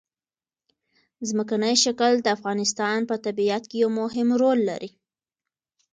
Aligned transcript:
ځمکنی 1.29 1.75
شکل 1.83 2.11
د 2.21 2.27
افغانستان 2.37 2.99
په 3.09 3.15
طبیعت 3.25 3.63
کې 3.69 3.77
یو 3.83 3.89
مهم 3.99 4.27
رول 4.41 4.59
لري. 4.69 4.91